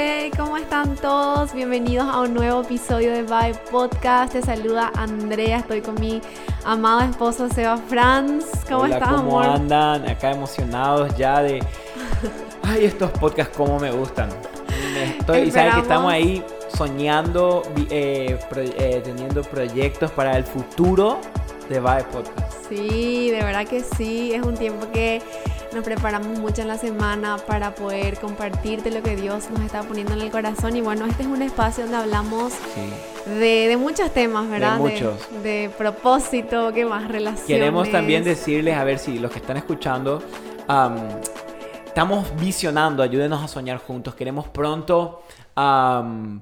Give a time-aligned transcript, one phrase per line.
[0.00, 1.52] Hey, ¿cómo están todos?
[1.52, 4.32] Bienvenidos a un nuevo episodio de Vibe Podcast.
[4.32, 6.22] Te saluda Andrea, estoy con mi
[6.64, 8.44] amado esposo Seba Franz.
[8.68, 9.56] ¿Cómo Hola, estás, ¿cómo amor?
[9.56, 10.08] andan?
[10.08, 11.58] Acá emocionados ya de...
[12.62, 14.28] Ay, estos podcasts cómo me gustan.
[15.18, 16.44] Estoy, y saben que estamos ahí
[16.76, 21.18] soñando, eh, pro- eh, teniendo proyectos para el futuro
[21.68, 22.52] de Vibe Podcast.
[22.68, 24.32] Sí, de verdad que sí.
[24.32, 25.20] Es un tiempo que
[25.78, 30.12] nos preparamos mucho en la semana para poder compartirte lo que Dios nos está poniendo
[30.14, 30.74] en el corazón.
[30.76, 33.30] Y bueno, este es un espacio donde hablamos Sí.
[33.30, 34.76] de, de muchos temas, ¿verdad?
[34.78, 35.14] muchos.
[35.44, 37.06] De, propósito, ¿qué más?
[37.06, 37.46] Relaciones.
[37.46, 40.20] Queremos también decirles, a ver si los que están escuchando,
[40.66, 40.96] am,
[41.86, 44.16] estamos visionando, ayúdenos a soñar juntos.
[44.16, 45.22] Queremos pronto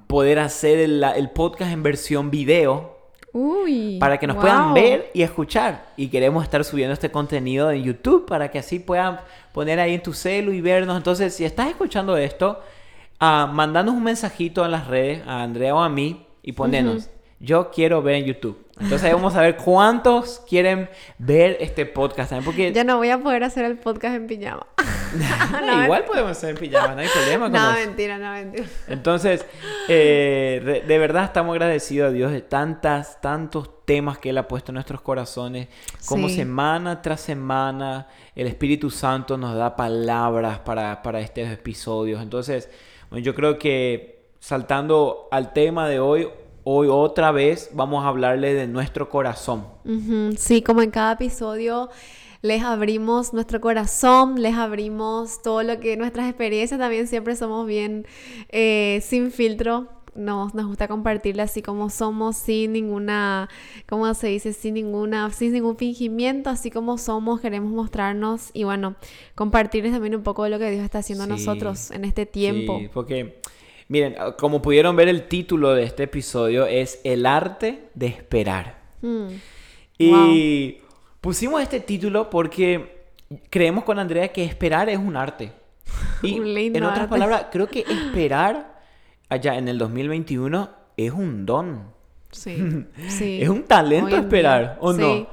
[0.07, 2.96] poder hacer el, el podcast en versión video.
[3.39, 3.99] Uy.
[4.01, 5.89] para que nos puedan ver y escuchar.
[5.95, 9.21] Y queremos estar subiendo este contenido en YouTube para que así puedan
[9.53, 10.97] poner ahí en tu celu y vernos.
[10.97, 12.63] Entonces, si estás escuchando esto,
[13.21, 17.11] ah, mandanos un mensajito en las redes a Andrea o a mí y ponenos.
[17.39, 18.57] Yo quiero ver en YouTube.
[18.81, 22.45] Entonces ahí vamos a ver cuántos quieren ver este podcast también.
[22.47, 24.67] Porque Ya no voy a poder hacer el podcast en pijama.
[25.85, 27.87] igual podemos hacer en pijama, no hay problema con No, eso.
[27.89, 28.67] mentira, no, mentira.
[28.89, 29.45] Entonces,
[29.89, 34.73] eh, de, verdad estamos agradecidos a Dios de tantas, tantos temas que Él ha puesto
[34.73, 35.69] en nuestros corazones.
[36.07, 36.37] Como Sí.
[36.37, 42.21] semana tras semana, el Espíritu Santo nos da palabras para, para estos episodios.
[42.23, 42.69] Entonces,
[43.11, 46.29] bueno, yo creo que saltando al tema de hoy,
[46.65, 49.67] hoy otra vez vamos a hablarle de nuestro corazón.
[50.37, 51.89] Sí, como en cada episodio
[52.43, 58.07] les abrimos nuestro corazón, les abrimos todo lo que nuestras experiencias también siempre somos bien
[58.51, 59.89] eh, sin filtro.
[60.15, 63.51] Nos, nos gusta compartirle así como somos, sin ninguna,
[63.87, 64.55] ¿cómo se dice?
[64.55, 68.95] Sin ninguna, sin ningún fingimiento, así como somos, queremos mostrarnos y bueno,
[69.35, 71.45] compartirles también un poco de lo que Dios está haciendo en Sí.
[71.45, 72.79] nosotros en este tiempo.
[72.81, 73.41] Sí, porque,
[73.89, 78.79] miren, como pudieron ver el título de este episodio es El arte de esperar.
[79.03, 79.27] Mm,
[79.99, 80.79] Y
[81.27, 83.09] pusimos este título porque
[83.51, 85.51] creemos con Andrea que esperar es un arte.
[86.23, 87.11] Y Un lindo en otras arte.
[87.11, 88.81] palabras, creo que esperar
[89.29, 91.83] allá en el 2021 es un don.
[92.31, 93.43] Sí, sí.
[93.43, 95.01] Es un talento esperar, ¿o sí.
[95.01, 95.27] no?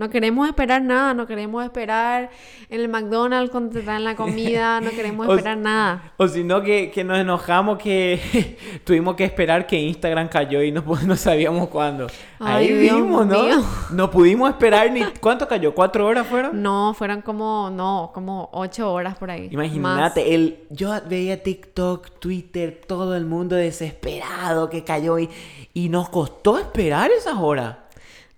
[0.00, 2.30] No queremos esperar nada, no queremos esperar
[2.70, 6.12] en el McDonald's cuando te traen la comida, no queremos O- esperar nada.
[6.16, 10.72] O si no, que, que nos enojamos que tuvimos que esperar que Instagram cayó y
[10.72, 12.06] no, no sabíamos cuándo.
[12.38, 13.42] Ahí Dios vimos, ¿no?
[13.42, 13.62] mío.
[13.90, 15.04] No pudimos esperar ni...
[15.20, 15.74] ¿Cuánto cayó?
[15.74, 16.62] ¿Cuatro horas fueron?
[16.62, 19.50] No, fueron como, no, como ocho horas por ahí.
[19.52, 25.28] Imagínate, el, yo veía TikTok, Twitter, todo el mundo desesperado que cayó y,
[25.74, 27.76] y nos costó esperar esas horas.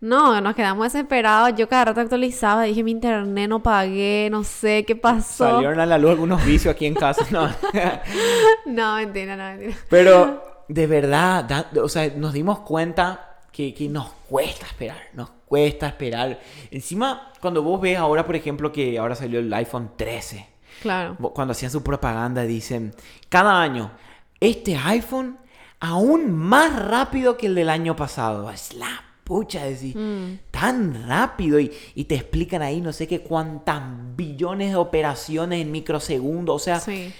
[0.03, 1.55] No, nos quedamos desesperados.
[1.57, 5.49] Yo cada rato actualizaba, dije mi internet no pagué, no sé qué pasó.
[5.49, 7.25] Salieron a la luz algunos vicios aquí en casa.
[7.31, 7.49] No.
[8.67, 9.77] No, mentira, no, mentira.
[9.89, 15.31] Pero de verdad, da- o sea, nos dimos cuenta que, que nos cuesta esperar, nos
[15.47, 16.41] cuesta esperar.
[16.71, 20.49] Encima, cuando vos ves ahora, por ejemplo, que ahora salió el iPhone 13,
[20.83, 21.17] Claro.
[21.33, 22.93] Cuando hacían su propaganda dicen,
[23.29, 23.93] cada año,
[24.41, 25.39] este iPhone
[25.79, 28.51] aún más rápido que el del año pasado.
[28.51, 28.89] Es la
[29.32, 30.38] pucha, decís, Mm.
[30.50, 33.82] tan rápido y, y te explican ahí no sé qué cuántas
[34.15, 36.54] billones de operaciones en microsegundos.
[36.56, 37.10] O sea, Sí.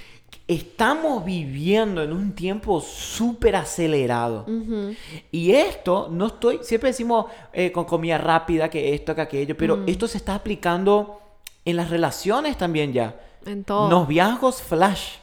[0.47, 4.45] estamos viviendo en un tiempo súper acelerado.
[5.31, 9.79] Y esto, no estoy, siempre decimos eh, con comida rápida, que esto, que aquello, pero
[9.79, 9.89] Mm.
[9.89, 11.21] esto se está aplicando
[11.65, 13.19] en las relaciones también ya.
[13.47, 13.89] En todo.
[13.89, 15.17] Noviazgos flash.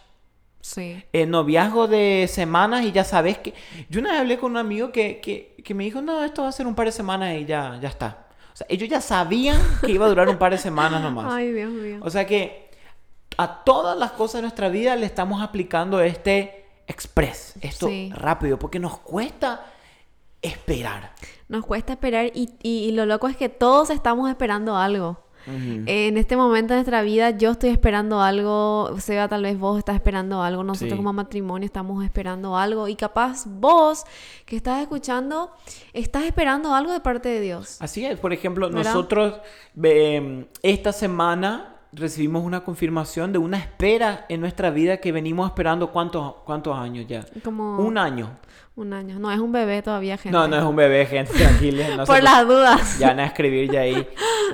[0.61, 1.03] Sí.
[1.13, 3.53] Eh, noviazgos de semanas y ya sabes que...
[3.89, 6.49] Yo una vez hablé con un amigo que, que, que me dijo, no, esto va
[6.49, 8.27] a ser un par de semanas y ya, ya está.
[8.53, 11.27] O sea, ellos ya sabían que iba a durar un par de semanas nomás.
[11.33, 11.99] Ay, Dios mío.
[12.01, 12.69] O sea que
[13.37, 18.11] a todas las cosas de nuestra vida le estamos aplicando este express, esto Sí.
[18.13, 19.63] rápido, porque nos cuesta
[20.41, 21.13] esperar.
[21.47, 25.23] Nos cuesta esperar y, y- y lo loco es que todos estamos esperando algo.
[25.47, 29.95] En este momento de nuestra vida yo estoy esperando algo, Seba tal vez vos estás
[29.95, 30.97] esperando algo, nosotros Sí.
[30.97, 34.03] como matrimonio estamos esperando algo y capaz vos
[34.45, 35.51] que estás escuchando
[35.93, 37.77] estás esperando algo de parte de Dios.
[37.81, 38.83] Así es, por ejemplo, ¿Verdad?
[38.93, 39.35] nosotros
[39.83, 45.91] eh, esta semana recibimos una confirmación de una espera en nuestra vida que venimos esperando
[45.91, 47.25] cuántos, cuántos años ya.
[47.43, 48.37] Como Un año.
[48.79, 49.19] Un año.
[49.19, 50.37] No es un bebé todavía, gente.
[50.37, 51.97] No, no es un bebé, gente, tranquila.
[51.97, 52.95] no Por las dudas.
[52.99, 54.07] Ya van a escribir ya ahí.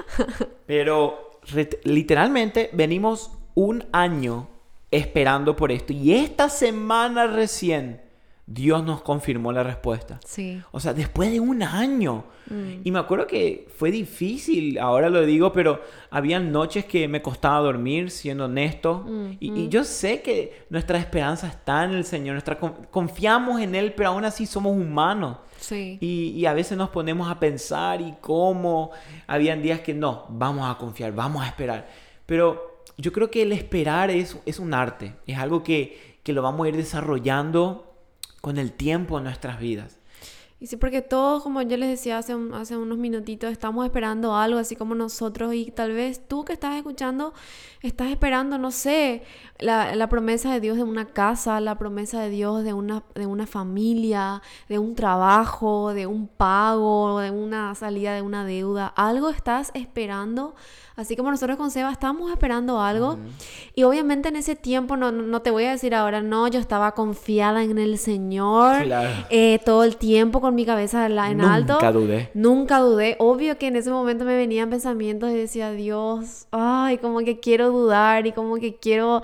[0.65, 1.39] Pero
[1.83, 4.47] literalmente venimos un año
[4.91, 5.93] esperando por esto.
[5.93, 8.01] Y esta semana recién
[8.47, 10.19] Dios nos confirmó la respuesta.
[10.23, 10.61] Sí.
[10.71, 12.25] O sea, después de un año.
[12.47, 12.81] Mm.
[12.83, 15.81] Y me acuerdo que fue difícil, ahora lo digo, pero
[16.11, 19.03] había noches que me costaba dormir, siendo honesto.
[19.07, 23.59] Mm, Y, y yo sé que nuestra esperanza está en el Señor, nuestra, con- confiamos
[23.61, 25.37] en Él, pero aún así somos humanos.
[25.59, 25.97] Sí.
[25.99, 28.91] Y, y a veces nos ponemos a pensar y cómo.
[29.25, 31.87] Habían días que no, vamos a confiar, vamos a esperar.
[32.27, 36.43] Pero yo creo que el esperar es, es un arte, es algo que, que lo
[36.43, 37.84] vamos a ir desarrollando
[38.45, 39.97] con el tiempo en nuestras vidas.
[40.59, 44.35] Y sí, porque todos, como yo les decía hace, un- hace unos minutitos, estamos esperando
[44.35, 47.33] algo, así como nosotros, y tal vez tú que estás escuchando,
[47.81, 49.23] estás esperando, no sé,
[49.59, 53.25] la, la promesa de Dios de una casa, la promesa de Dios de una, de
[53.25, 58.87] una familia, de un trabajo, de un pago, de una salida de una deuda.
[58.95, 60.55] Algo estás esperando,
[60.95, 63.17] así como nosotros con Seba estamos esperando algo.
[63.73, 66.93] Y obviamente en ese tiempo, no, no te voy a decir ahora, no, yo estaba
[66.93, 69.09] confiada en el Señor Claro.
[69.29, 71.73] eh, todo el tiempo con mi cabeza en alto.
[71.73, 72.29] Nunca dudé.
[72.33, 73.15] Nunca dudé.
[73.19, 77.69] Obvio que en ese momento me venían pensamientos y decía, Dios, ay, como que quiero
[77.71, 79.21] dudar y como que quiero,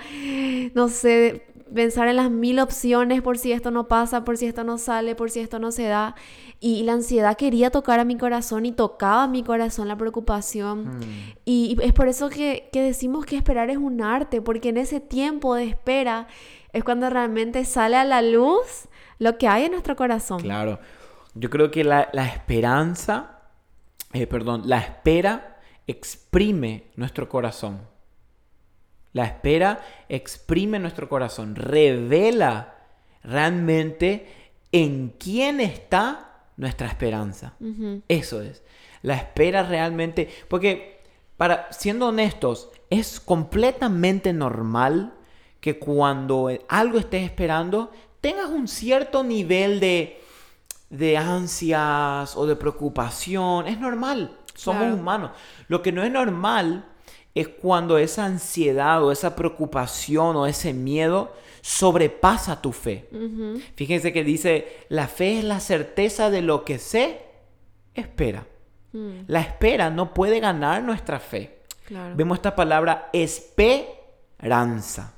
[0.74, 4.64] no sé, pensar en las mil opciones por si esto no pasa, por si esto
[4.64, 6.16] no sale, por si esto no se da.
[6.60, 10.98] Y la ansiedad quería tocar a mi corazón y tocaba a mi corazón la preocupación.
[10.98, 11.02] Mm.
[11.46, 14.78] Y y es por eso que, que decimos que esperar es un arte, porque en
[14.78, 16.28] ese tiempo de espera
[16.74, 18.88] es cuando realmente sale a la luz
[19.20, 20.42] lo que hay en nuestro corazón.
[20.42, 20.80] Claro.
[21.34, 23.40] Yo creo que la, la esperanza,
[24.12, 27.91] eh, perdón, la espera exprime nuestro corazón.
[29.14, 32.76] La espera exprime nuestro corazón, revela
[33.24, 34.28] realmente
[34.72, 37.54] en quién está nuestra esperanza.
[38.08, 38.64] Eso es.
[39.02, 41.02] La espera realmente, porque
[41.38, 45.14] para siendo honestos, es completamente normal
[45.60, 47.92] que cuando algo estés esperando
[48.22, 50.18] tengas un cierto nivel de
[50.90, 54.96] de ansias o de preocupación, es normal, somos Claro.
[54.96, 55.32] humanos.
[55.70, 56.84] Lo que no es normal
[57.36, 63.08] es cuando esa ansiedad o esa preocupación o ese miedo sobrepasa tu fe.
[63.12, 63.62] Ujú.
[63.76, 67.22] Fíjense que dice, la fe es la certeza de lo que sé,
[67.94, 68.48] espera.
[68.94, 71.60] Mm, La espera no puede ganar nuestra fe.
[71.86, 72.16] claro.
[72.16, 75.14] Vemos esta palabra esperanza.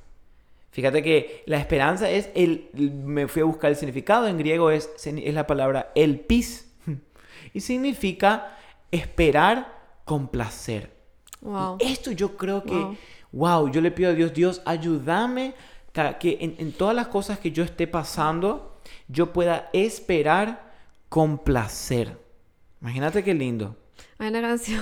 [0.71, 4.89] Fíjate que la esperanza es el, me fui a buscar el significado, en griego es,
[5.05, 6.71] es la palabra elpis
[7.53, 8.57] y significa
[8.91, 9.71] esperar
[10.05, 10.91] con placer.
[11.43, 11.77] Wow.
[11.79, 12.97] Y esto yo creo que, Wow.
[13.31, 15.53] wow, yo le pido a Dios, Dios, ayúdame
[16.19, 20.73] que en, en todas las cosas que yo esté pasando, yo pueda esperar
[21.09, 22.17] con placer.
[22.81, 23.75] Imagínate qué lindo.
[24.17, 24.81] Hay una canción.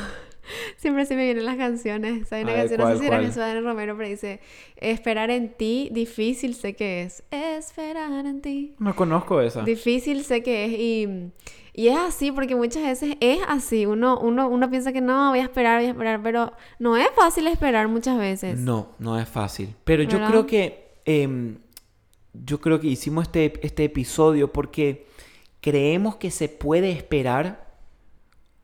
[0.78, 2.32] Siempre se me vienen las canciones.
[2.32, 3.20] Hay una A ver, canción, no ¿cuál, sé si era?
[3.20, 4.40] Jesús Daniel Romero, pero dice:
[4.78, 7.24] Esperar en ti, difícil sé que es.
[7.32, 8.76] Esperar en ti.
[8.80, 9.64] No conozco esa.
[9.64, 10.72] Difícil sé que es.
[10.72, 11.32] Y,
[11.74, 13.86] y es así, porque muchas veces es así.
[13.86, 17.08] Uno, uno, uno piensa que no, voy a esperar, voy a esperar, pero no es
[17.16, 18.60] fácil esperar muchas veces.
[18.60, 19.74] No, no es fácil.
[19.84, 20.30] Pero yo ¿Verdad?
[20.30, 21.58] creo que em,
[22.34, 25.08] yo creo que hicimos este, este episodio porque
[25.62, 27.72] creemos que se puede esperar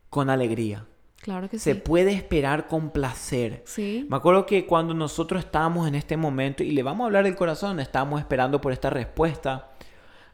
[0.10, 0.86] con alegría.
[1.28, 1.82] Claro que Se sí.
[1.84, 3.62] puede esperar con placer.
[3.66, 4.08] Sí.
[4.10, 7.36] Me acuerdo que cuando nosotros estábamos en este momento, y le vamos a hablar del
[7.36, 9.72] corazón, estábamos esperando por esta respuesta,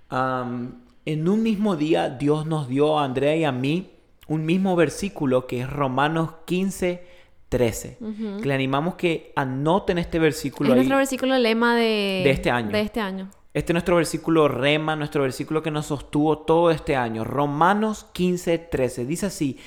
[0.10, 3.90] am, en un mismo día Dios nos dio a Andrea y a mí
[4.28, 7.04] un mismo versículo que es Romanos 15,
[7.50, 7.98] 13.
[8.00, 8.42] Ujú.
[8.42, 10.76] Que le animamos que anoten este versículo Es ahí.
[10.78, 12.70] nuestro versículo lema de, De este año.
[12.70, 13.32] De este año.
[13.52, 17.24] Este es nuestro versículo rema, nuestro versículo que nos sostuvo todo este año.
[17.24, 19.06] Romanos 15, 13.
[19.06, 19.58] Dice así,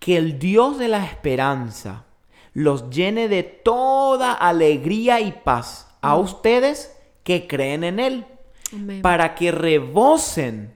[0.00, 2.04] que el Dios de la esperanza
[2.52, 8.26] los llene de toda alegría y paz a ustedes que creen en Él,
[8.72, 9.02] Amén.
[9.02, 10.74] para que rebosen,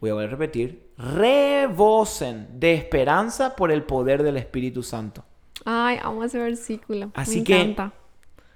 [0.00, 5.24] voy a volver a repetir, rebosen de esperanza por el poder del Espíritu Santo.
[5.64, 7.10] Ay, amo ese versículo.
[7.14, 7.92] Así Me que- encanta.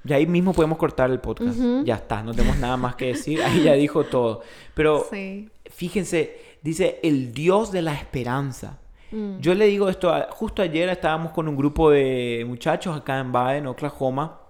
[0.02, 1.59] Y ahí mismo podemos cortar el podcast.
[1.85, 3.43] Ya está, no tenemos nada más que decir.
[3.43, 4.40] Ahí ya dijo todo.
[4.75, 5.50] Pero Sí.
[5.67, 8.79] fíjense, dice el Dios de la esperanza.
[9.11, 9.40] Mm.
[9.40, 13.33] Yo le digo esto, a- justo ayer estábamos con un grupo de muchachos acá en
[13.33, 14.40] Baden, Oklahoma,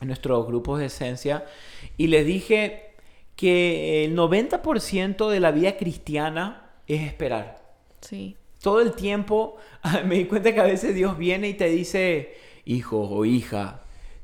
[0.00, 1.44] en nuestros grupos de esencia,
[1.96, 2.94] y les dije
[3.36, 7.62] que el 90% de la vida cristiana es esperar.
[8.00, 8.36] Sí.
[8.60, 9.56] Todo el tiempo
[10.06, 13.80] me di cuenta que a veces Dios viene y te dice, hijo o hija,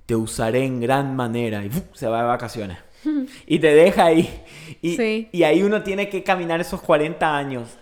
[0.07, 2.78] te usaré en gran manera, y se va de vacaciones.
[3.47, 4.42] y te deja ahí.
[4.83, 5.28] Y, Sí.
[5.33, 7.78] y ahí uno tiene que caminar esos 40 años.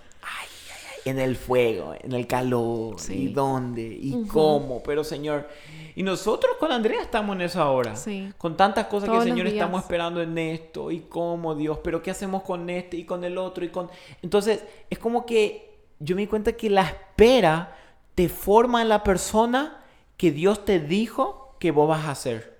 [1.06, 3.14] En el fuego, en el calor, Sí.
[3.14, 4.82] y dónde, y cómo.
[4.82, 5.48] Pero Señor,
[5.94, 7.94] y nosotros con Andrea estamos en eso ahora.
[7.96, 8.32] Sí.
[8.36, 12.10] Con tantas cosas Todos que Señor estamos esperando en esto, y cómo Dios, pero ¿qué
[12.10, 13.64] hacemos con este y con el otro?
[13.64, 13.88] y con
[14.20, 17.76] Entonces, es como que yo me di cuenta que la espera
[18.14, 19.84] te forma en la persona
[20.16, 22.55] que Dios te dijo que vos vas a ser.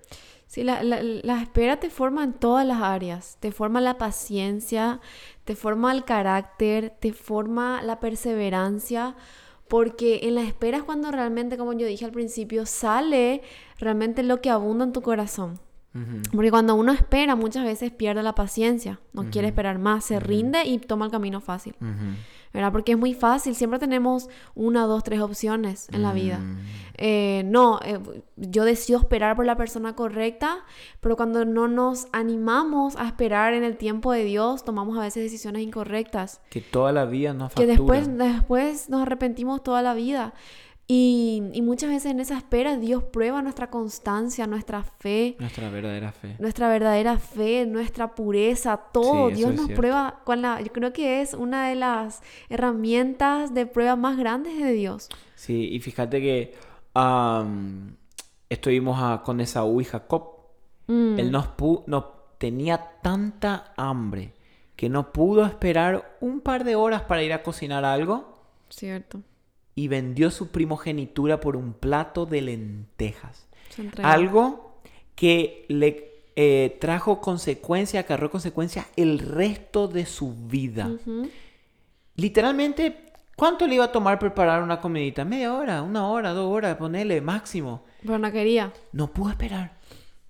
[0.57, 3.37] Sí, la, la- la espera te forma en todas las áreas.
[3.39, 4.99] Te forma la paciencia,
[5.45, 9.15] te forma el carácter, te forma la perseverancia.
[9.67, 13.43] Porque en la espera es cuando realmente, como yo dije al principio, sale
[13.77, 15.59] realmente lo que abunda en tu corazón.
[16.33, 20.63] Porque cuando uno espera, muchas veces pierde la paciencia, no quiere esperar más, se rinde
[20.65, 21.75] y toma el camino fácil.
[22.53, 22.71] ¿Verdad?
[22.71, 26.39] Porque es muy fácil, siempre tenemos una, dos, tres opciones en la vida.
[26.39, 26.57] Mm.
[26.99, 27.99] Eh, no, eh,
[28.37, 30.65] yo decido esperar por la persona correcta,
[30.99, 35.23] pero cuando no nos animamos a esperar en el tiempo de Dios, tomamos a veces
[35.23, 37.99] decisiones incorrectas, Que toda la vida nos que factura.
[37.99, 40.33] después, después nos arrepentimos toda la vida.
[40.89, 46.13] Y, y muchas veces en esa espera Dios prueba nuestra constancia, nuestra fe, Nuestra verdadera
[46.13, 46.37] fe.
[46.39, 49.27] nuestra verdadera fe, nuestra pureza, todo.
[49.29, 53.65] Sí, Dios nos prueba con la, yo creo que es una de las herramientas de
[53.65, 55.09] prueba más grandes de Dios.
[55.35, 56.55] Sí, y fíjate que
[56.93, 57.95] am,
[58.49, 60.23] estuvimos a- con Esaú y Jacob.
[60.87, 64.33] Mm, Él nos pu- no, tenía tanta hambre
[64.77, 68.37] que no pudo esperar un par de horas para ir a cocinar algo
[68.69, 69.21] Cierto.
[69.77, 73.47] Y vendió su primogenitura por un plato de lentejas.
[74.01, 74.79] Algo
[75.13, 80.89] que le eh, trajo consecuencia, acarreó consecuencia el resto de su vida.
[82.15, 85.23] Literalmente, ¿cuánto le iba a tomar preparar una comidita?
[85.25, 87.83] Media hora, una hora, dos horas, ponele, máximo.
[88.01, 88.73] Pero no quería.
[88.93, 89.77] No pudo esperar.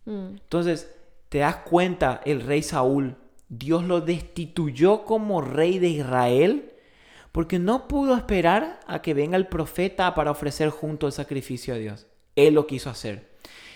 [0.03, 0.93] Mm, Entonces,
[1.29, 3.15] te das cuenta, el rey Saúl,
[3.47, 6.73] Dios lo destituyó como rey de Israel
[7.37, 11.77] porque no pudo esperar a que venga el profeta para ofrecer junto el sacrificio a
[11.77, 12.07] Dios.
[12.35, 13.29] Él lo quiso hacer.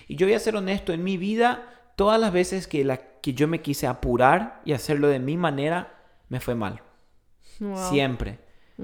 [0.08, 3.36] Y yo voy a ser honesto, en mi vida, todas las veces que, la, que
[3.36, 5.94] yo me quise apurar y hacerlo de mi manera,
[6.28, 6.82] me fue mal.
[7.60, 7.78] wow.
[7.92, 8.40] Siempre.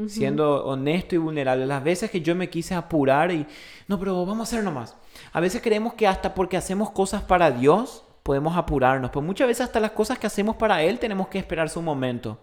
[0.05, 1.65] Siendo honesto y vulnerable.
[1.65, 3.47] Las veces que yo me quise apurar y...
[3.87, 4.95] No, pero vamos a hacer nomás.
[5.33, 9.09] A veces creemos que hasta porque hacemos cosas para Dios, podemos apurarnos.
[9.09, 12.37] Pero muchas veces hasta las cosas que hacemos para Él tenemos que esperar su momento.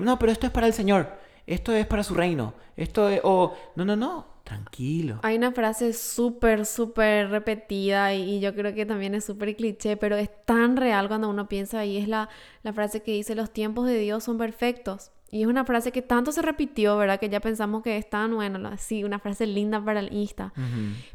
[0.00, 1.27] No, pero esto es para el Señor.
[1.48, 2.54] Esto es para su reino.
[2.76, 3.20] Esto es...
[3.24, 3.54] O...
[3.74, 4.38] No, no, no.
[4.44, 5.18] Tranquilo.
[5.22, 9.96] Hay una frase súper, súper repetida y, y yo creo que también es súper cliché,
[9.98, 12.28] pero es tan real cuando uno piensa y es la,
[12.62, 15.10] la frase que dice, los tiempos de Dios son perfectos.
[15.30, 17.20] Y es una frase que tanto se repitió, ¿verdad?
[17.20, 20.54] Que ya pensamos que es tan, bueno, la- sí, una frase linda para el Insta.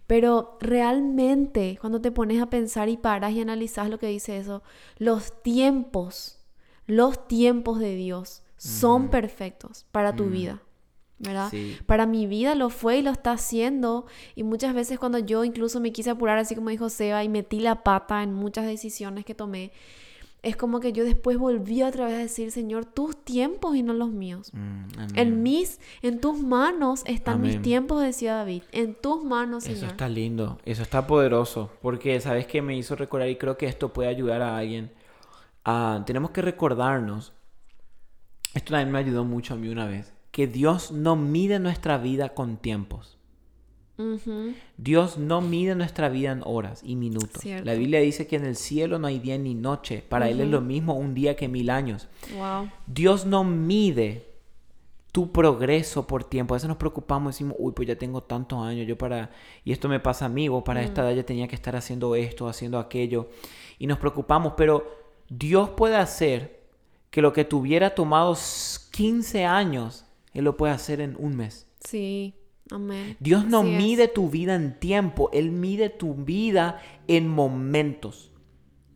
[0.05, 4.61] Pero realmente, cuando te pones a pensar y paras y analizas lo que dice eso,
[4.99, 6.37] los tiempos,
[6.85, 10.61] los tiempos de Dios son perfectos para tu vida,
[11.19, 11.49] ¿verdad?
[11.49, 11.77] Sí.
[11.85, 14.05] Para mi vida lo fue y lo está haciendo.
[14.35, 17.59] Y muchas veces cuando yo incluso me quise apurar, así como dijo Seba, y metí
[17.59, 19.71] la pata en muchas decisiones que tomé,
[20.43, 23.93] es como que yo después volví otra vez a decir, Señor, tus tiempos y no
[23.93, 24.51] los míos.
[24.53, 24.85] Mm.
[25.15, 28.63] En mis, en tus manos están mis tiempos, decía David.
[28.73, 29.91] En tus manos, Eso Señor.
[29.91, 33.93] está lindo, eso está poderoso, porque sabes que me hizo recordar y creo que esto
[33.93, 34.91] puede ayudar a alguien.
[35.63, 37.31] Ah, tenemos que recordarnos,
[38.53, 42.29] esto también me ayudó mucho a mí una vez, que Dios no mide nuestra vida
[42.29, 43.17] con tiempos.
[44.77, 47.41] Dios no mide nuestra vida en horas y minutos.
[47.41, 47.65] Cierto.
[47.65, 50.03] La Biblia dice que en el cielo no hay día ni noche.
[50.07, 52.07] Para Él es lo mismo un día que mil años.
[52.35, 52.69] Wow.
[52.87, 54.33] Dios no mide
[55.11, 56.55] tu progreso por tiempo.
[56.55, 59.29] A veces nos preocupamos y decimos, uy, pues ya tengo tantos años, yo para,
[59.63, 62.15] y esto me pasa a mí, o para esta edad ya tenía que estar haciendo
[62.15, 63.29] esto, haciendo aquello,
[63.77, 64.87] y nos preocupamos, pero
[65.29, 66.62] Dios puede hacer
[67.13, 70.03] que lo que tuviera tomado s- 15 años,
[70.33, 71.67] Él lo puede hacer en un mes.
[71.87, 72.33] Sí.
[72.71, 73.15] Amén.
[73.19, 73.77] Dios no Así es.
[73.77, 78.31] mide tu vida en tiempo, Él mide tu vida en momentos.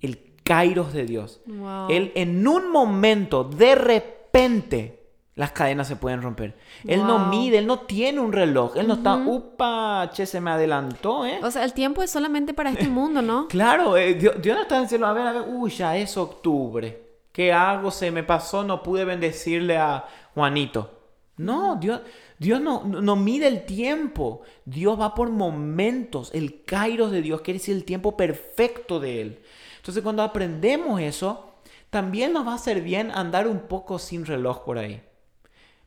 [0.02, 1.42] El kairos de Dios.
[1.46, 1.90] Wow.
[1.92, 6.58] Él en un momento, de repente, las cadenas se pueden romper.
[6.88, 8.78] Él no mide, él no tiene un reloj.
[8.78, 11.40] Él no está, upa, che, se me adelantó, ¿eh?
[11.44, 13.48] O sea, el tiempo es solamente para este mundo, ¿no?
[13.48, 17.06] Claro, eh, Dios, Dios no está diciendo, a ver, a ver, uy, ya es octubre.
[17.38, 17.92] ¿Qué hago?
[17.92, 20.90] Se me pasó, no pude bendecirle a Juanito.
[21.38, 22.02] No, Dios,
[22.40, 24.42] Dios no, no, mide el tiempo.
[24.66, 26.32] Dios va por momentos.
[26.34, 29.40] El kairos de Dios quiere decir el tiempo perfecto de Él.
[29.76, 31.54] Entonces, cuando aprendemos eso,
[31.92, 35.04] también nos va a hacer bien andar un poco sin reloj por ahí.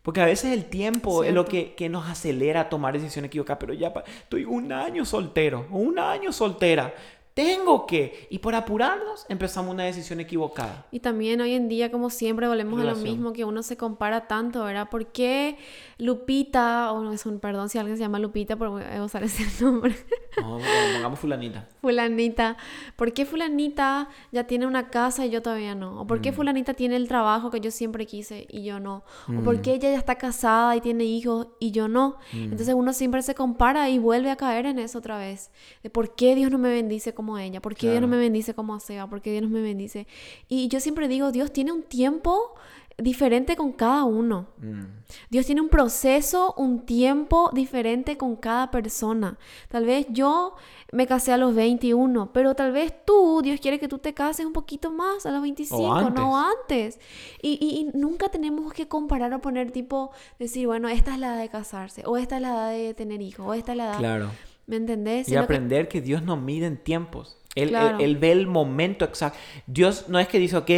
[0.02, 3.58] Porque a veces el tiempo es lo que, que nos acelera a tomar decisiones equivocadas.
[3.58, 6.94] Pero ya estoy un año soltero, un año soltera.
[7.34, 8.26] Tengo que.
[8.30, 10.86] Y por apurarnos empezamos una decisión equivocada.
[10.90, 13.10] Y también hoy en día, como siempre, volvemos a lo Relación.
[13.14, 14.88] mismo, que uno se compara tanto, ¿verdad?
[14.90, 15.56] ¿Por qué
[15.98, 19.94] Lupita, o no es un perdón si alguien se llama Lupita por usar ese nombre,
[20.40, 20.58] No,
[20.94, 21.68] pongamos fulanita.
[21.82, 22.56] fulanita,
[22.96, 26.00] ¿por qué fulanita ya tiene una casa y yo todavía no?
[26.00, 26.22] ¿O por Mm.
[26.22, 29.04] qué fulanita tiene el trabajo que yo siempre quise y yo no?
[29.28, 29.44] ¿O Mm.
[29.44, 32.16] por qué ella ya está casada y tiene hijos y yo no?
[32.32, 35.50] Entonces uno siempre se compara y vuelve a caer en eso otra vez.
[35.82, 38.54] De por qué Dios no me bendice como ella, por qué Dios no me bendice
[38.54, 40.06] como Seba, por qué Dios no me bendice.
[40.48, 42.54] Y yo siempre digo, Dios tiene un tiempo
[42.98, 44.48] diferente con cada uno.
[44.58, 44.82] Mm.
[45.30, 49.38] Dios tiene un proceso, un tiempo diferente con cada persona.
[49.68, 50.54] Tal vez yo
[50.92, 54.44] me casé a los 21, pero tal vez tú, Dios quiere que tú te cases
[54.44, 55.78] un poquito más a los 25,
[56.20, 56.98] no antes.
[57.40, 61.28] Y, y- y nunca tenemos que comparar o poner tipo, decir, bueno, esta es la
[61.34, 63.84] edad de casarse, o esta es la edad de tener hijos, o esta es la
[63.84, 63.98] edad...
[63.98, 64.30] Claro.
[64.70, 65.28] ¿Me entendés?
[65.28, 67.36] Y aprender que Dios no mide en tiempos.
[67.56, 67.98] Él, Claro.
[67.98, 69.36] él ve el momento exacto.
[69.66, 70.70] Dios no es que dice, ok,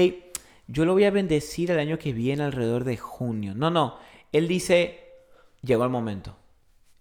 [0.66, 3.52] yo lo voy a bendecir el año que viene alrededor de junio.
[3.54, 3.98] No, no.
[4.32, 4.98] Él dice,
[5.60, 6.34] llegó el momento.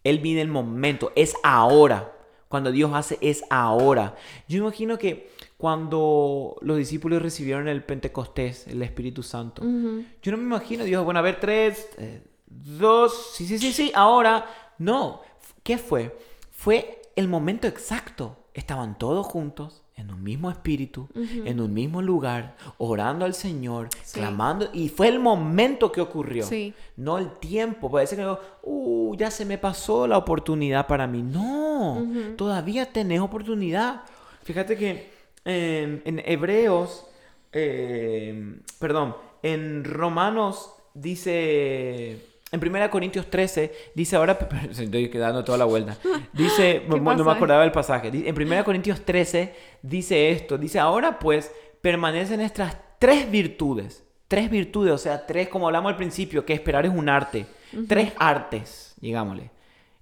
[0.03, 1.13] Él mide el momento.
[1.15, 2.11] Es ahora.
[2.49, 4.17] Cuando Dios hace, es ahora.
[4.49, 10.43] Yo imagino que cuando los discípulos recibieron el Pentecostés, el Espíritu Santo, yo no me
[10.43, 14.45] imagino, Dios, bueno, a ver, tres, eh, dos, sí, sí, sí, sí, ahora.
[14.77, 15.21] No,
[15.63, 16.13] ¿qué fue?
[16.61, 18.37] Fue el momento exacto.
[18.53, 24.19] Estaban todos juntos, en un mismo espíritu, en un mismo lugar, orando al Señor, Sí.
[24.19, 26.45] clamando, y fue el momento que ocurrió.
[26.45, 26.75] Sí.
[26.97, 27.89] No el tiempo.
[27.89, 31.23] Puede ser que, digo, uh, ya se me pasó la oportunidad para mí.
[31.23, 32.05] No,
[32.37, 34.01] todavía tenés oportunidad.
[34.43, 35.09] Fíjate que
[35.45, 37.07] en, en Hebreos,
[37.53, 44.37] eh, perdón, en Romanos dice, en 1 Corintios 13, dice ahora,
[44.69, 45.97] estoy dando toda la vuelta,
[46.33, 51.51] dice, no me acordaba del pasaje, en 1 Corintios 13 dice esto, dice ahora pues
[51.81, 56.85] permanecen estas tres virtudes, tres virtudes, o sea, tres, como hablamos al principio, que esperar
[56.85, 57.45] es un arte,
[57.87, 59.51] tres artes, digámosle,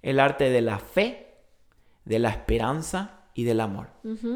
[0.02, 1.34] el arte de la fe,
[2.04, 3.88] de la esperanza y del amor.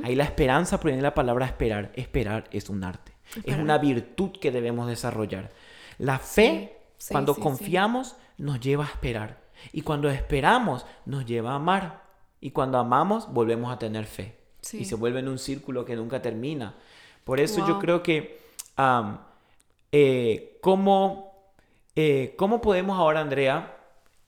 [0.02, 1.92] Ahí la esperanza proviene de la palabra esperar.
[1.94, 3.12] Esperar es un arte.
[3.30, 3.60] Es Esperar.
[3.60, 5.50] una virtud que debemos desarrollar.
[5.98, 6.73] La fe,
[7.04, 7.42] Sí, cuando sí, sí.
[7.42, 9.38] confiamos, nos lleva a esperar.
[9.74, 12.02] Y cuando esperamos, nos lleva a amar.
[12.40, 14.38] Y cuando amamos, volvemos a tener fe.
[14.72, 16.74] Y se vuelve en un círculo que nunca termina.
[17.24, 18.40] Por eso yo creo que,
[19.92, 21.52] eh, ¿cómo,
[21.94, 23.76] eh, ¿cómo podemos ahora, Andrea,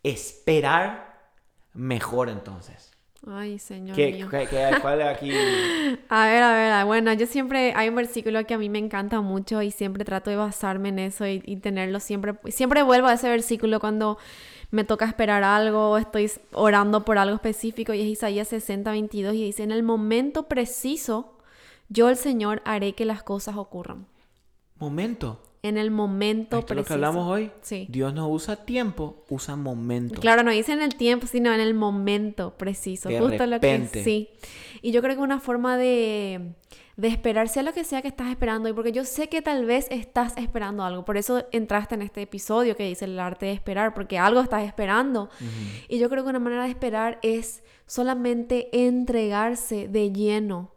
[0.03, 1.31] esperar
[1.73, 2.93] mejor entonces?
[3.27, 4.29] Ay, Señor ¿Qué, mío.
[4.31, 5.31] qué- qué- cuál es aquí?
[6.09, 9.21] A ver, a ver, bueno, yo siempre, hay un versículo que a mí me encanta
[9.21, 13.15] mucho y siempre trato de basarme en eso y, y tenerlo siempre, siempre vuelvo a
[13.15, 14.19] ese versículo cuando
[14.71, 19.35] me toca esperar algo o estoy orando por algo específico y es Isaías 60, 22
[19.35, 21.33] y dice, en el momento preciso,
[21.89, 24.07] yo el Señor haré que las cosas ocurran.
[24.79, 25.41] Momento.
[25.69, 26.95] En el momento Esto es lo que preciso.
[26.95, 27.51] hablamos hoy.
[27.63, 27.87] Sí.
[27.91, 30.21] Dios no usa tiempo, usa momento.
[30.21, 33.09] Claro, no dice en el tiempo, sino en el momento preciso.
[33.09, 34.05] De justo lo que repente.
[34.05, 34.29] sí.
[34.83, 36.53] Y yo creo que una forma de,
[36.97, 39.65] de esperar, sea lo que sea que estás esperando, y porque yo sé que tal
[39.65, 43.53] vez estás esperando algo, por eso entraste en este episodio que dice el arte de
[43.53, 45.29] esperar, porque algo estás esperando.
[45.89, 50.76] Y yo creo que una manera de esperar es solamente entregarse de lleno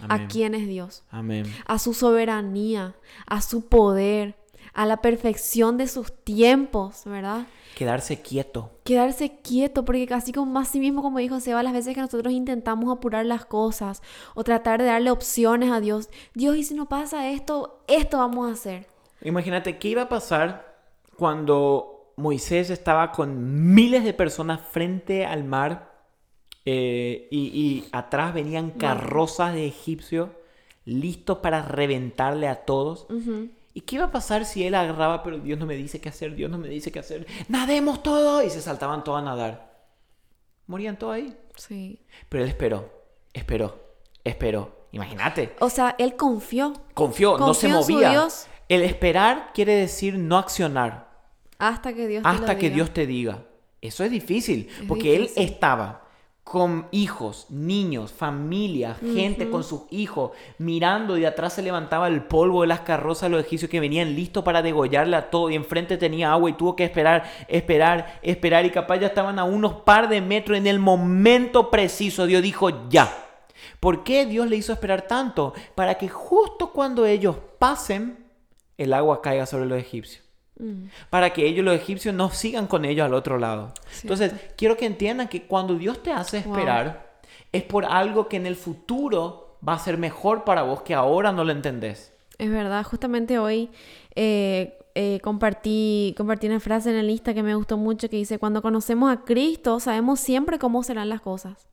[0.00, 0.10] Amén.
[0.10, 1.46] a quién es Dios Amén.
[1.66, 4.36] a su soberanía, a su poder,
[4.74, 7.46] a la perfección de sus tiempos, ¿verdad?
[7.74, 8.70] Quedarse quieto.
[8.84, 12.94] Quedarse quieto, porque casi como así mismo como dijo Seba, las veces que nosotros intentamos
[12.94, 14.02] apurar las cosas
[14.34, 18.48] o tratar de darle opciones a Dios, Dios, y si no pasa esto, esto vamos
[18.48, 18.86] a hacer.
[19.22, 20.76] Imagínate qué iba a pasar
[21.16, 25.95] cuando Moisés estaba con miles de personas frente al mar
[26.66, 30.30] eh, y, y atrás venían carrozas de egipcios
[30.84, 33.06] listos para reventarle a todos.
[33.72, 36.34] ¿Y qué iba a pasar si él agarraba, pero Dios no me dice qué hacer,
[36.34, 37.26] Dios no me dice qué hacer?
[37.48, 38.44] ¡Nademos todos!
[38.44, 39.76] Y se saltaban todos a nadar.
[40.66, 41.36] Morían todos ahí.
[41.56, 42.00] Sí.
[42.28, 42.90] Pero él esperó,
[43.32, 44.88] esperó, esperó.
[44.92, 45.54] Imagínate.
[45.60, 48.10] O sea, él confió Confió, no se Confió en su movía.
[48.10, 48.46] Dios.
[48.68, 51.10] El esperar quiere decir no accionar
[51.58, 52.74] hasta que Dios te hasta que diga.
[52.74, 53.44] Dios te diga.
[53.80, 56.05] Eso es difícil, Es porque él estaba
[56.46, 62.22] con hijos, niños, familia, gente con sus hijos, mirando y de atrás se levantaba el
[62.22, 65.56] polvo de las carrozas de los egipcios que venían listos para degollarle a todo y
[65.56, 69.80] enfrente tenía agua y tuvo que esperar, esperar, esperar y capaz ya estaban a unos
[69.80, 72.26] par de metros en el momento preciso.
[72.26, 73.12] Dios dijo ya.
[73.80, 75.52] ¿Por qué Dios le hizo esperar tanto?
[75.74, 78.24] Para que justo cuando ellos pasen,
[78.78, 80.25] el agua caiga sobre los egipcios
[80.58, 83.72] Mm, para que ellos, los egipcios, no sigan con ellos al otro lado.
[83.90, 84.22] Cierto.
[84.24, 86.54] Entonces, quiero que entiendan que cuando Dios te hace Wow.
[86.54, 87.20] esperar,
[87.52, 91.32] es por algo que en el futuro va a ser mejor para vos que ahora
[91.32, 92.12] no lo entendés.
[92.38, 93.70] Es verdad, justamente hoy
[94.14, 98.38] eh, eh, compartí, compartí una frase en el lista que me gustó mucho que dice,
[98.38, 101.68] cuando conocemos a Cristo sabemos siempre cómo serán las cosas.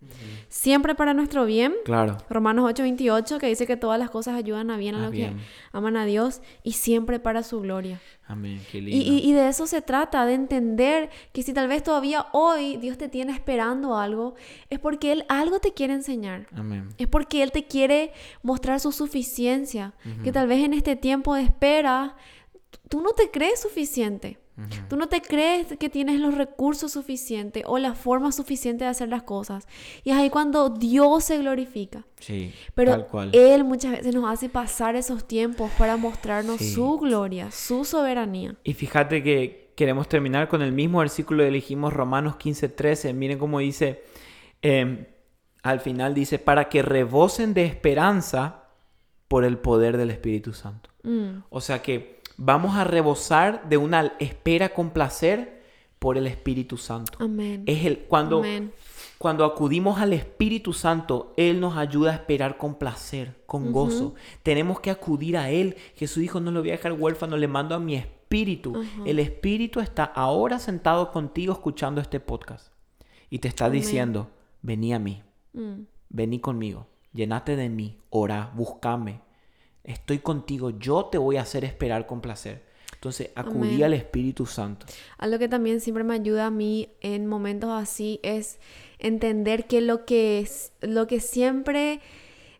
[0.50, 1.74] Siempre para nuestro bien.
[1.86, 2.18] Claro.
[2.30, 5.38] Romanos 8:28 que dice que todas las cosas ayudan a bien a, A los bien.
[5.38, 8.02] que aman a Dios y siempre para su gloria.
[8.28, 9.06] Amén, qué Y, lindo.
[9.14, 12.98] y- y de eso se trata, de entender que si tal vez todavía hoy Dios
[12.98, 14.36] te tiene esperando algo,
[14.70, 16.48] es porque Él algo te quiere enseñar.
[16.56, 16.90] Amén.
[16.98, 19.94] Es porque Él te quiere mostrar su suficiencia.
[20.24, 22.16] Que tal vez en este tiempo de espera,
[22.90, 24.40] tú no te crees suficiente.
[24.88, 29.10] Tú no te crees que tienes los recursos suficientes o la forma suficiente de hacer
[29.10, 29.68] las cosas.
[30.04, 32.06] Y es ahí cuando Dios se glorifica.
[32.20, 33.30] Sí, Pero tal cual.
[33.34, 36.72] Él muchas veces nos hace pasar esos tiempos para mostrarnos Sí.
[36.72, 38.56] su gloria, su soberanía.
[38.64, 43.12] Y fíjate que queremos terminar con el mismo versículo que elegimos Romanos 15, 13.
[43.14, 44.04] Miren cómo dice,
[44.62, 45.08] eh,
[45.64, 48.66] al final dice, para que rebosen de esperanza
[49.28, 50.92] por el poder del Espíritu Santo.
[51.02, 55.62] Mm, O sea que vamos a rebosar de una espera con placer
[56.00, 57.18] por el Espíritu Santo.
[57.22, 57.64] amén.
[57.66, 58.74] Es el cuando Amén.
[59.18, 64.16] cuando acudimos al Espíritu Santo, Él nos ayuda a esperar con placer, con gozo.
[64.44, 65.78] Tenemos que acudir a Él.
[65.96, 68.84] Jesús dijo, no lo voy a dejar huérfano, le mando a mi Espíritu.
[69.06, 72.74] El Espíritu está ahora sentado contigo escuchando este podcast.
[73.30, 73.80] Y te está Amén.
[73.82, 74.30] diciendo,
[74.62, 79.22] vení a mí, Mm, vení conmigo, llenate de mí, ora, búscame.
[79.84, 82.64] Estoy contigo, yo te voy a hacer esperar con placer.
[82.94, 83.84] Entonces, acudí Amén.
[83.84, 84.86] al Espíritu Santo.
[85.18, 88.60] Algo que también siempre me ayuda a mí en momentos así es
[88.98, 92.00] entender que lo que, es, lo que siempre,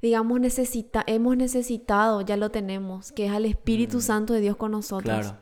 [0.02, 4.72] digamos, necesita, hemos necesitado, ya lo tenemos, que es al Espíritu Santo de Dios con
[4.72, 5.16] nosotros.
[5.16, 5.30] Mm.
[5.30, 5.38] Claro.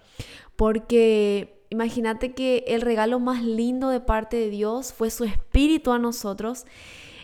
[0.56, 5.98] Porque imagínate que el regalo más lindo de parte de Dios fue su Espíritu a
[5.98, 6.66] nosotros.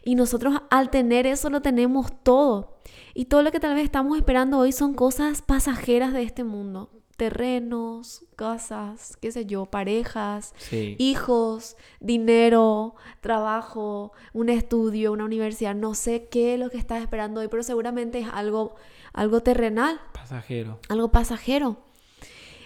[0.08, 2.78] Y nosotros al tener eso lo tenemos todo.
[3.14, 6.90] Y todo lo que tal vez estamos esperando hoy son cosas pasajeras de este mundo.
[7.18, 10.96] Terrenos, casas, qué sé yo, parejas, Sí.
[10.98, 15.76] hijos, dinero, trabajo, un estudio, una universidad.
[15.76, 18.76] No sé qué es lo que estás esperando hoy, pero seguramente es algo,
[19.14, 20.80] algo terrenal Pasajero.
[20.90, 21.78] algo pasajero.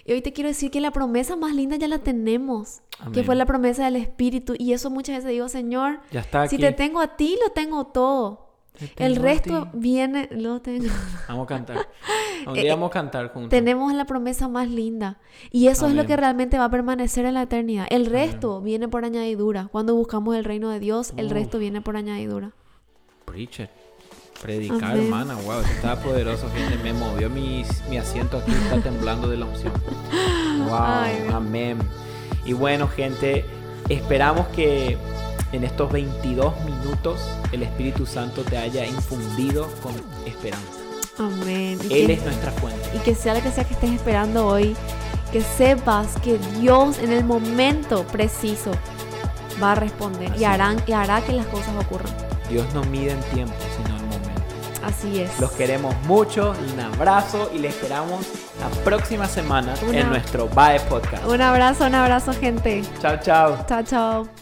[0.06, 3.26] Y hoy te quiero decir que la promesa más linda ya la tenemos, que Amén.
[3.26, 4.56] fue la promesa del Espíritu.
[4.58, 7.88] Y eso muchas veces digo, Señor, Ya está si te tengo a ti, lo tengo
[7.88, 8.48] todo.
[8.96, 10.86] Te El resto viene, lo tengo.
[11.28, 11.88] Vamos a cantar.
[12.48, 13.50] Un día vamos a cantar juntos.
[13.52, 15.20] Tenemos la promesa más linda.
[15.52, 16.08] Y eso es lo Amén.
[16.08, 17.86] que realmente va a permanecer en la eternidad.
[17.92, 19.68] El resto viene por añadidura.
[19.72, 21.34] Cuando buscamos el reino de Dios, el Uf.
[21.34, 22.54] resto viene por añadidura.
[23.26, 23.70] Preacher.
[24.42, 25.04] Predicar, Amén.
[25.06, 25.36] hermana.
[25.36, 26.78] Wow, está poderoso, gente.
[26.84, 29.74] Me movió mi, mi asiento aquí, está temblando de la unción.
[30.68, 31.78] Wow, Ay, amén.
[32.46, 33.46] Y bueno, gente,
[33.90, 34.98] esperamos que
[35.52, 37.20] en estos 22 minutos
[37.52, 39.94] el Espíritu Santo te haya infundido con
[40.26, 40.66] esperanza.
[41.20, 41.78] Amén.
[41.88, 42.90] Y Él que- es nuestra fuente.
[42.96, 44.76] y que sea lo que sea que estés esperando hoy,
[45.32, 48.72] que sepas que Dios en el momento preciso
[49.62, 50.46] va a responder y, Así.
[50.46, 52.12] harán, y hará que las cosas ocurran.
[52.50, 53.71] Dios no mide en tiempo, sino en momento.
[54.98, 55.40] Así es.
[55.40, 58.26] Los queremos mucho, un abrazo y les esperamos
[58.60, 61.26] la próxima semana Una- en nuestro BAE Podcast.
[61.26, 62.82] Un abrazo, un abrazo gente.
[63.02, 63.66] Chao, chao.
[63.68, 64.41] Chao, chao.